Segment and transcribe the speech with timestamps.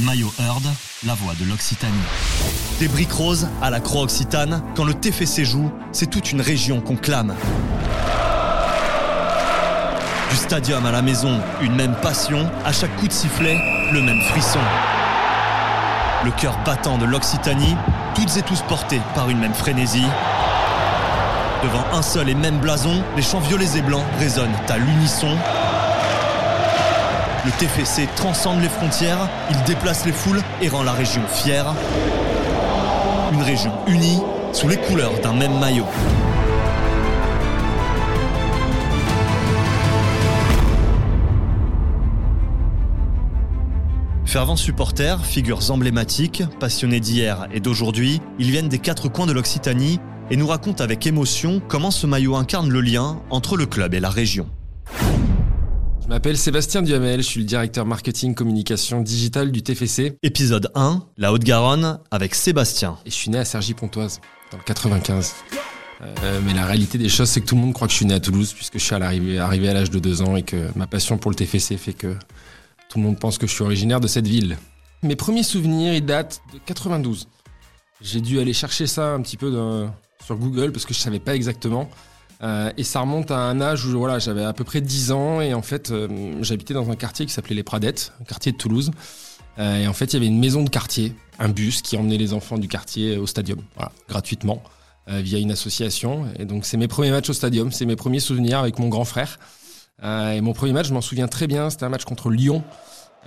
[0.00, 0.62] Maillot Heard,
[1.04, 1.92] la voix de l'Occitanie.
[2.78, 6.80] Des briques roses à la croix occitane, quand le TFC joue, c'est toute une région
[6.80, 7.34] qu'on clame.
[10.30, 13.58] Du stadium à la maison, une même passion, à chaque coup de sifflet,
[13.92, 14.60] le même frisson.
[16.24, 17.76] Le cœur battant de l'Occitanie,
[18.14, 20.06] toutes et tous portés par une même frénésie.
[21.62, 25.36] Devant un seul et même blason, les chants violets et blancs résonnent à l'unisson.
[27.42, 31.74] Le TFC transcende les frontières, il déplace les foules et rend la région fière.
[33.32, 34.20] Une région unie
[34.52, 35.86] sous les couleurs d'un même maillot.
[44.26, 49.98] Fervents supporters, figures emblématiques, passionnés d'hier et d'aujourd'hui, ils viennent des quatre coins de l'Occitanie
[50.30, 54.00] et nous racontent avec émotion comment ce maillot incarne le lien entre le club et
[54.00, 54.46] la région.
[56.10, 60.18] Je m'appelle Sébastien Duhamel, je suis le directeur marketing communication digitale du TFC.
[60.24, 62.98] Épisode 1, la Haute-Garonne avec Sébastien.
[63.06, 64.20] Et je suis né à Cergy-Pontoise,
[64.50, 65.34] dans le 95.
[66.02, 68.06] Euh, mais la réalité des choses, c'est que tout le monde croit que je suis
[68.06, 70.56] né à Toulouse, puisque je suis à arrivé à l'âge de 2 ans et que
[70.74, 72.16] ma passion pour le TFC fait que
[72.88, 74.58] tout le monde pense que je suis originaire de cette ville.
[75.04, 77.28] Mes premiers souvenirs, ils datent de 92.
[78.00, 79.86] J'ai dû aller chercher ça un petit peu
[80.24, 81.88] sur Google parce que je savais pas exactement.
[82.42, 85.40] Euh, et ça remonte à un âge où voilà, j'avais à peu près 10 ans
[85.40, 86.08] et en fait, euh,
[86.40, 88.90] j'habitais dans un quartier qui s'appelait les Pradettes, un quartier de Toulouse.
[89.58, 92.16] Euh, et en fait, il y avait une maison de quartier, un bus qui emmenait
[92.16, 94.62] les enfants du quartier au stadium, voilà, gratuitement,
[95.08, 96.26] via une association.
[96.38, 99.04] Et donc, c'est mes premiers matchs au stadium, c'est mes premiers souvenirs avec mon grand
[99.04, 99.40] frère.
[100.04, 102.62] Et mon premier match, je m'en souviens très bien, c'était un match contre Lyon.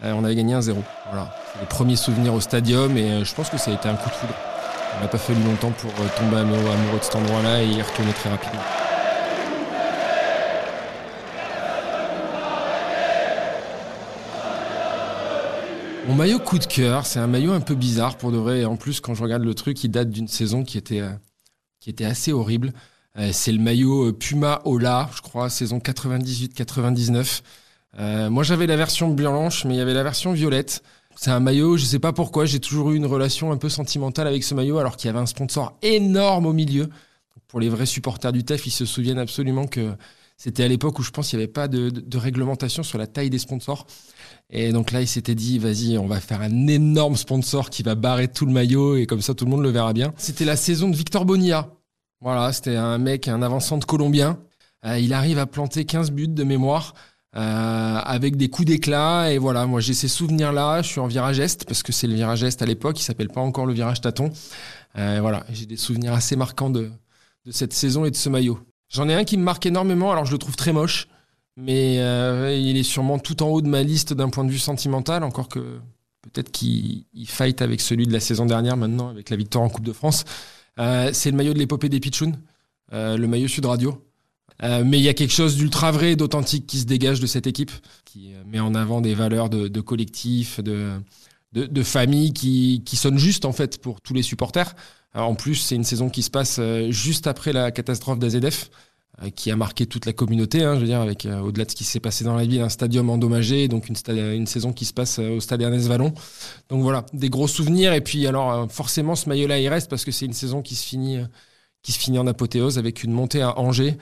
[0.02, 0.76] On avait gagné 1-0.
[1.10, 1.36] Voilà.
[1.52, 4.10] C'est les premiers souvenirs au stadium et je pense que ça a été un coup
[4.10, 4.34] de foudre.
[4.98, 8.30] On n'a pas fallu longtemps pour tomber amoureux de cet endroit-là et y retourner très
[8.30, 8.62] rapidement.
[16.08, 18.66] Mon maillot coup de cœur, c'est un maillot un peu bizarre pour de vrai.
[18.66, 21.02] En plus, quand je regarde le truc, il date d'une saison qui était,
[21.80, 22.74] qui était assez horrible.
[23.18, 27.42] Euh, c'est le maillot euh, Puma Ola, je crois, saison 98-99.
[28.00, 30.84] Euh, moi, j'avais la version blanche, mais il y avait la version violette.
[31.16, 34.28] C'est un maillot, je sais pas pourquoi, j'ai toujours eu une relation un peu sentimentale
[34.28, 36.90] avec ce maillot, alors qu'il y avait un sponsor énorme au milieu.
[37.48, 39.92] Pour les vrais supporters du TEF, ils se souviennent absolument que
[40.44, 43.30] c'était à l'époque où je pense qu'il n'y avait pas de, réglementation sur la taille
[43.30, 43.88] des sponsors.
[44.50, 47.96] Et donc là, il s'était dit, vas-y, on va faire un énorme sponsor qui va
[47.96, 50.14] barrer tout le maillot et comme ça, tout le monde le verra bien.
[50.18, 51.70] C'était la saison de Victor Bonilla.
[52.20, 54.38] Voilà, c'était un mec, un avançant de colombien.
[54.86, 56.94] Euh, il arrive à planter 15 buts de mémoire.
[57.38, 61.08] Euh, avec des coups d'éclat et voilà moi j'ai ces souvenirs là je suis en
[61.08, 63.74] virage est parce que c'est le virage est à l'époque il s'appelle pas encore le
[63.74, 64.30] virage tâton
[65.00, 66.92] euh, voilà j'ai des souvenirs assez marquants de
[67.50, 68.60] cette saison et de ce maillot
[68.94, 71.08] j'en ai un qui me marque énormément alors je le trouve très moche
[71.58, 74.60] mais euh, il est sûrement tout en haut de ma liste d'un point de vue
[74.60, 75.80] sentimental encore que
[76.22, 79.86] peut-être qu'il fight avec celui de la saison dernière maintenant avec la victoire en Coupe
[79.86, 80.24] de France
[80.80, 82.40] euh, c'est le maillot de l'épopée des Pichounes,
[82.94, 84.04] euh, le maillot Sud Radio.
[84.62, 87.48] Mais il y a quelque chose d'ultra vrai et d'authentique qui se dégage de cette
[87.48, 87.72] équipe,
[88.06, 90.92] qui met en avant des valeurs de, de collectif, de,
[91.54, 94.76] de, de, famille qui, qui sonnent juste en fait pour tous les supporters.
[95.14, 96.60] en plus, c'est une saison qui se passe
[96.90, 98.70] juste après la catastrophe d'AZF,
[99.36, 100.64] qui a marqué toute la communauté.
[100.64, 102.70] Hein, je veux dire, avec au-delà de ce qui s'est passé dans la ville, un
[102.70, 106.14] stadium endommagé, donc une, saison qui se passe au stade Ernest Vallon.
[106.70, 107.94] Donc voilà, des gros souvenirs.
[107.94, 110.84] Et puis alors, forcément, ce maillot-là, il reste parce que c'est une saison qui se
[110.84, 111.20] finit,
[111.84, 113.98] qui se finit en apothéose avec une montée à Angers.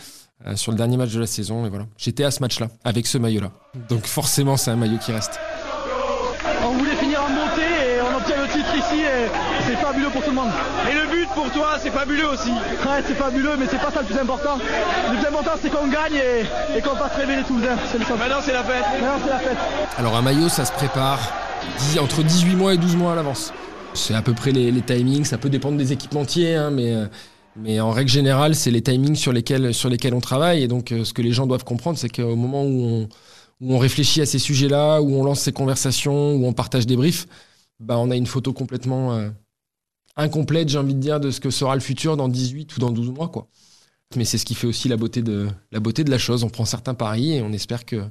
[0.56, 3.06] sur le dernier match de la saison et voilà j'étais à ce match là avec
[3.06, 3.52] ce maillot là
[3.90, 5.40] donc forcément c'est un maillot qui reste
[6.64, 8.18] on voulait finir en montée et on
[8.92, 9.28] ici et
[9.66, 10.52] c'est fabuleux pour tout le monde.
[10.90, 12.52] Et le but pour toi c'est fabuleux aussi.
[12.52, 14.58] Ouais c'est fabuleux mais c'est pas ça le plus important.
[14.58, 17.78] Le plus important c'est qu'on gagne et, et qu'on fasse rêver les Toulousains.
[17.92, 18.86] C'est le maintenant c'est la fête.
[18.94, 19.58] Maintenant c'est la fête.
[19.98, 21.20] Alors un maillot ça se prépare
[22.00, 23.54] entre 18 mois et 12 mois à l'avance.
[23.94, 25.26] C'est à peu près les, les, timings.
[25.26, 26.96] Ça peut dépendre des équipementiers hein, mais
[27.58, 30.64] mais en règle générale, c'est les timings sur lesquels, sur lesquels on travaille.
[30.64, 33.10] Et donc, ce que les gens doivent comprendre, c'est qu'au moment où on,
[33.62, 36.96] où on réfléchit à ces sujets-là, où on lance ces conversations, où on partage des
[36.96, 37.28] briefs,
[37.82, 39.30] bah, on a une photo complètement euh,
[40.16, 42.92] incomplète, j'ai envie de dire, de ce que sera le futur dans 18 ou dans
[42.92, 43.30] 12 mois.
[43.30, 43.48] Quoi.
[44.16, 46.44] Mais c'est ce qui fait aussi la beauté, de, la beauté de la chose.
[46.44, 48.04] On prend certains paris et on espère que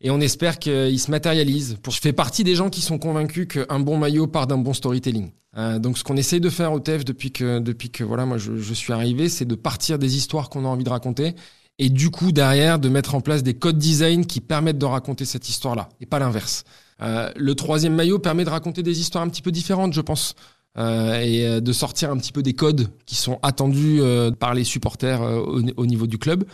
[0.00, 1.76] et on espère qu'il se matérialise.
[1.82, 4.72] Pour, je fais partie des gens qui sont convaincus qu'un bon maillot part d'un bon
[4.72, 5.32] storytelling.
[5.56, 8.38] Euh, donc ce qu'on essaye de faire au TEF depuis que, depuis que voilà, moi
[8.38, 11.34] je, je suis arrivé, c'est de partir des histoires qu'on a envie de raconter
[11.80, 15.24] et du coup derrière de mettre en place des codes design qui permettent de raconter
[15.24, 16.64] cette histoire-là et pas l'inverse.
[17.02, 20.34] Euh, le troisième maillot permet de raconter des histoires un petit peu différentes, je pense.
[20.76, 24.00] Euh, et euh, de sortir un petit peu des codes qui sont attendus
[24.38, 26.44] par les supporters au, au, niveau du club.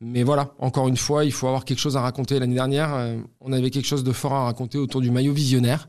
[0.00, 2.38] Mais voilà, encore une fois, il faut avoir quelque chose à raconter.
[2.38, 5.88] L'année dernière, on avait quelque chose de fort à raconter autour du maillot visionnaire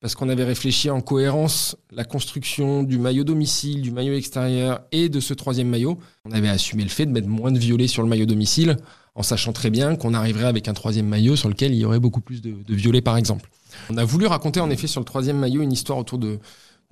[0.00, 5.08] parce qu'on avait réfléchi en cohérence la construction du maillot domicile, du maillot extérieur et
[5.08, 5.98] de ce troisième maillot.
[6.24, 8.76] On avait assumé le fait de mettre moins de violet sur le maillot domicile,
[9.18, 11.98] en sachant très bien qu'on arriverait avec un troisième maillot sur lequel il y aurait
[11.98, 13.50] beaucoup plus de, de violet par exemple.
[13.90, 16.38] On a voulu raconter en effet sur le troisième maillot une histoire autour de,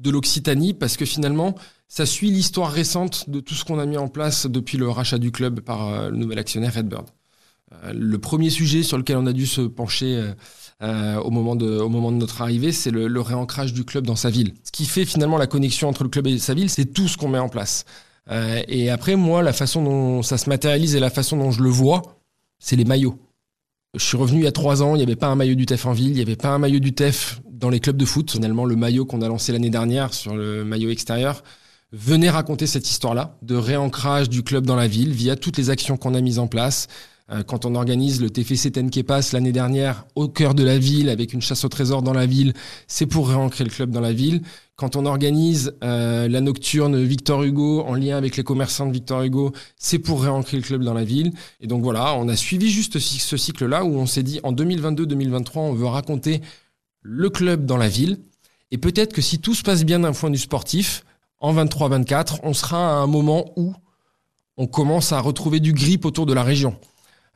[0.00, 1.54] de l'Occitanie parce que finalement
[1.88, 5.18] ça suit l'histoire récente de tout ce qu'on a mis en place depuis le rachat
[5.18, 7.06] du club par euh, le nouvel actionnaire Redbird.
[7.72, 10.32] Euh, le premier sujet sur lequel on a dû se pencher euh,
[10.82, 14.04] euh, au, moment de, au moment de notre arrivée, c'est le, le, réancrage du club
[14.04, 14.52] dans sa ville.
[14.64, 17.16] Ce qui fait finalement la connexion entre le club et sa ville, c'est tout ce
[17.16, 17.84] qu'on met en place.
[18.30, 21.62] Euh, et après, moi, la façon dont ça se matérialise et la façon dont je
[21.62, 22.15] le vois,
[22.58, 23.18] c'est les maillots.
[23.94, 25.64] Je suis revenu il y a trois ans, il n'y avait pas un maillot du
[25.64, 28.04] TEF en ville, il n'y avait pas un maillot du TEF dans les clubs de
[28.04, 28.30] foot.
[28.30, 31.42] Finalement, le maillot qu'on a lancé l'année dernière sur le maillot extérieur
[31.92, 35.96] venait raconter cette histoire-là de réancrage du club dans la ville via toutes les actions
[35.96, 36.88] qu'on a mises en place,
[37.46, 41.42] quand on organise le TFC Tenkepas l'année dernière au cœur de la ville avec une
[41.42, 42.54] chasse au trésor dans la ville,
[42.86, 44.42] c'est pour réancrer le club dans la ville.
[44.76, 49.22] Quand on organise euh, la nocturne Victor Hugo en lien avec les commerçants de Victor
[49.22, 51.32] Hugo, c'est pour réancrer le club dans la ville.
[51.62, 55.58] Et donc voilà, on a suivi juste ce cycle-là où on s'est dit en 2022-2023,
[55.60, 56.42] on veut raconter
[57.00, 58.18] le club dans la ville.
[58.70, 61.04] Et peut-être que si tout se passe bien d'un point de vue sportif,
[61.40, 63.72] en 23-24, on sera à un moment où
[64.58, 66.76] on commence à retrouver du grip autour de la région.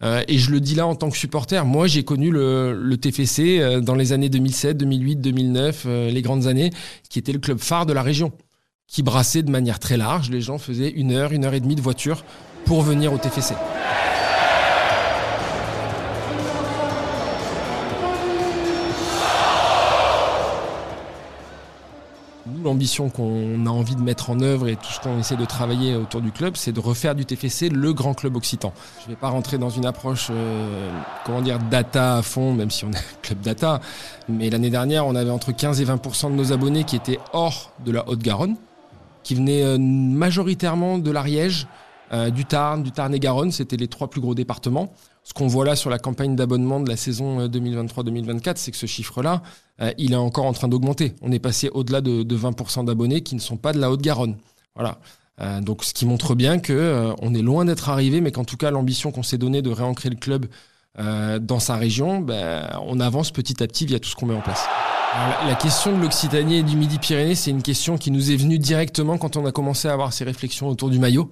[0.03, 3.59] Euh, et je le dis là en tant que supporter, moi j'ai connu le, TFC
[3.61, 6.71] euh, dans les années 2007, 2008, 2009, euh, les grandes années,
[7.09, 8.33] qui était le club phare de la région,
[8.87, 10.31] qui brassait de manière très large.
[10.31, 12.25] Les gens faisaient une heure, une heure et demie de voiture
[12.65, 13.55] pour venir au TFC.
[22.71, 25.97] L'ambition qu'on a envie de mettre en œuvre et tout ce qu'on essaie de travailler
[25.97, 28.73] autour du club, c'est de refaire du TFC le grand club occitan.
[29.01, 30.89] Je ne vais pas rentrer dans une approche, euh,
[31.27, 33.81] comment dire, data à fond, même si on est un club data,
[34.29, 37.73] mais l'année dernière, on avait entre 15 et 20% de nos abonnés qui étaient hors
[37.85, 38.55] de la Haute-Garonne,
[39.25, 41.67] qui venaient euh, majoritairement de l'Ariège,
[42.13, 44.93] euh, du Tarn, du Tarn-et-Garonne, c'était les trois plus gros départements.
[45.23, 48.77] Ce qu'on voit là sur la campagne d'abonnement de la saison 2023-2024, euh, c'est que
[48.77, 49.43] ce chiffre-là,
[49.81, 51.15] euh, il est encore en train d'augmenter.
[51.23, 54.37] On est passé au-delà de, de 20% d'abonnés qui ne sont pas de la Haute-Garonne.
[54.75, 54.99] Voilà.
[55.41, 58.57] Euh, donc, ce qui montre bien que on est loin d'être arrivé, mais qu'en tout
[58.57, 60.47] cas, l'ambition qu'on s'est donnée de réancrer le club
[60.99, 64.43] dans sa région, ben, on avance petit à petit via tout ce qu'on met en
[64.43, 64.67] place.
[65.47, 69.17] La question de l'Occitanie et du Midi-Pyrénées, c'est une question qui nous est venue directement
[69.17, 71.31] quand on a commencé à avoir ces réflexions autour du maillot.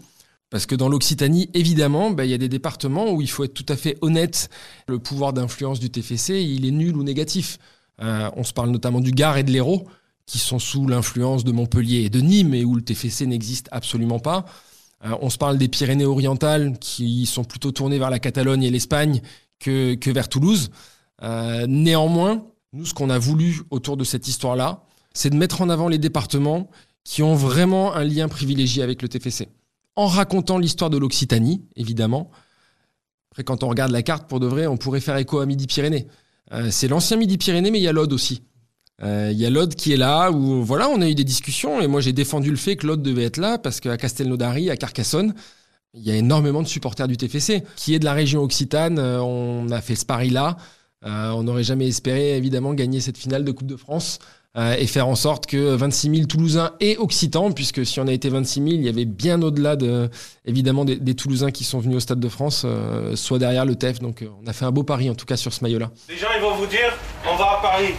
[0.50, 3.54] Parce que dans l'Occitanie, évidemment, bah, il y a des départements où il faut être
[3.54, 4.48] tout à fait honnête.
[4.86, 7.58] Le pouvoir d'influence du TFC, il est nul ou négatif.
[8.00, 9.86] Euh, on se parle notamment du Gard et de l'Hérault,
[10.24, 14.20] qui sont sous l'influence de Montpellier et de Nîmes, et où le TFC n'existe absolument
[14.20, 14.46] pas.
[15.04, 19.20] Euh, on se parle des Pyrénées-Orientales, qui sont plutôt tournées vers la Catalogne et l'Espagne
[19.60, 20.70] que, vers Toulouse.
[21.22, 25.68] Euh, néanmoins, nous, ce qu'on a voulu autour de cette histoire-là, c'est de mettre en
[25.68, 26.70] avant les départements
[27.04, 29.48] qui ont vraiment un lien privilégié avec le TFC
[29.98, 32.30] en racontant l'histoire de l'Occitanie, évidemment.
[33.32, 36.06] Après, quand on regarde la carte, pour de vrai, on pourrait faire écho à Midi-Pyrénées.
[36.52, 38.44] Euh, c'est l'ancien Midi-Pyrénées, mais il y a l'Aude aussi.
[39.02, 41.80] Euh, il y a l'Aude qui est là, où voilà, on a eu des discussions,
[41.80, 44.76] et moi j'ai défendu le fait que l'Aude devait être là, parce qu'à Castelnaudary, à
[44.76, 45.34] Carcassonne,
[45.94, 47.64] il y a énormément de supporters du TFC.
[47.74, 50.58] Qui est de la région occitane, euh, on a fait ce pari-là.
[51.02, 54.20] On n'aurait jamais espéré, évidemment, gagner cette finale de Coupe de France.
[54.58, 58.12] Euh, et faire en sorte que 26 000 Toulousains et Occitans, puisque si on a
[58.12, 60.10] été 26 000, il y avait bien au-delà de,
[60.46, 63.76] évidemment, des, des, Toulousains qui sont venus au Stade de France, euh, soit derrière le
[63.76, 64.00] TEF.
[64.00, 65.90] Donc euh, on a fait un beau pari, en tout cas, sur ce maillot-là.
[66.08, 66.92] Les gens, ils vont vous dire,
[67.30, 67.94] on va à Paris.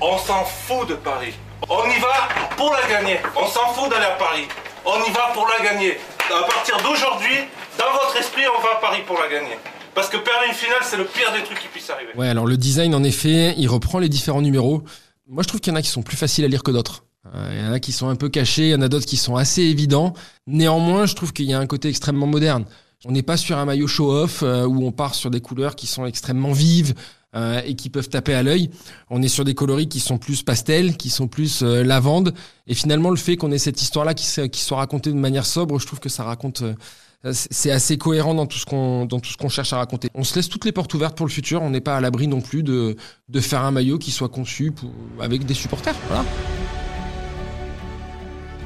[0.00, 1.32] On s'en fout de Paris.
[1.68, 3.16] On y va pour la gagner.
[3.34, 4.46] On s'en fout d'aller à Paris.
[4.86, 5.96] On y va pour la gagner.
[6.30, 7.38] À partir d'aujourd'hui,
[7.76, 9.58] dans votre esprit, on va à Paris pour la gagner.
[9.96, 12.12] Parce que perdre une finale, c'est le pire des trucs qui puisse arriver.
[12.14, 14.84] Ouais, alors le design, en effet, il reprend les différents numéros.
[15.30, 17.04] Moi, je trouve qu'il y en a qui sont plus faciles à lire que d'autres.
[17.34, 19.04] Euh, il y en a qui sont un peu cachés, il y en a d'autres
[19.04, 20.14] qui sont assez évidents.
[20.46, 22.64] Néanmoins, je trouve qu'il y a un côté extrêmement moderne.
[23.04, 25.86] On n'est pas sur un maillot show-off euh, où on part sur des couleurs qui
[25.86, 26.94] sont extrêmement vives
[27.36, 28.70] euh, et qui peuvent taper à l'œil.
[29.10, 32.32] On est sur des coloris qui sont plus pastels, qui sont plus lavande.
[32.66, 35.78] Et finalement, le fait qu'on ait cette histoire-là qui, qui, soit racontée de manière sobre,
[35.78, 36.64] je trouve que ça raconte
[37.32, 40.08] c'est assez cohérent dans tout ce qu'on cherche à raconter.
[40.14, 41.62] On se laisse toutes les portes ouvertes pour le futur.
[41.62, 42.96] On n'est pas à l'abri non plus de
[43.40, 44.72] faire un maillot qui soit conçu
[45.20, 45.94] avec des supporters.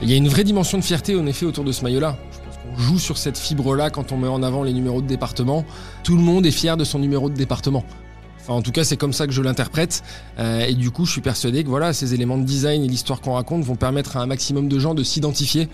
[0.02, 2.18] Il y a une vraie dimension de fierté en effet autour de ce maillot-là.
[2.32, 5.06] Je pense qu'on joue sur cette fibre-là quand on met en avant les numéros de
[5.06, 5.64] département.
[6.02, 7.84] Tout le monde est fier de son numéro de département.
[8.40, 10.02] Enfin, en tout cas, c'est comme ça que je l'interprète.
[10.40, 13.20] Euh, et du coup, je suis persuadé que voilà, ces éléments de design et l'histoire
[13.20, 15.68] qu'on raconte vont permettre à un maximum de gens de s'identifier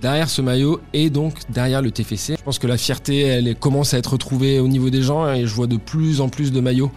[0.00, 2.36] derrière ce maillot et donc derrière le TFC.
[2.38, 5.46] Je pense que la fierté, elle commence à être retrouvée au niveau des gens et
[5.46, 6.92] je vois de plus en plus de maillots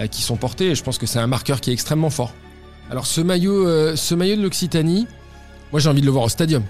[0.00, 2.32] euh, qui sont portés et je pense que c'est un marqueur qui est extrêmement fort.
[2.90, 5.06] Alors ce maillot, euh, ce maillot de l'Occitanie,
[5.70, 6.62] moi j'ai envie de le voir au stadium.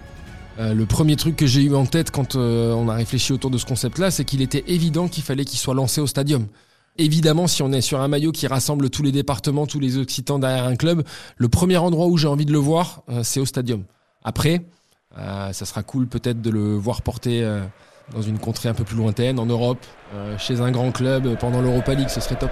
[0.59, 3.59] Euh, le premier truc que j'ai eu en tête quand on a réfléchi autour de
[3.59, 6.47] ce concept-là, c'est qu'il était évident qu'il fallait qu'il soit lancé au stadium.
[6.99, 10.39] Évidemment, si on est sur un maillot qui rassemble tous les départements, tous les Occitans
[10.39, 11.05] derrière un club,
[11.37, 13.85] le premier endroit où j'ai envie de le voir, c'est au stadium.
[14.25, 14.67] Après,
[15.17, 17.63] ça sera cool peut-être de le voir porter euh,
[18.13, 21.37] dans une contrée un peu plus lointaine, en Europe, euh, chez un grand club, euh,
[21.37, 22.51] pendant l'Europa League, ce serait top.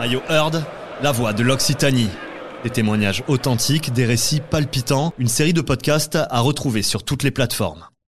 [0.00, 0.64] Maillot Heard,
[1.02, 2.10] la voix de l'Occitanie.
[2.64, 7.30] Des témoignages authentiques, des récits palpitants, une série de podcasts à retrouver sur toutes les
[7.30, 7.84] plateformes.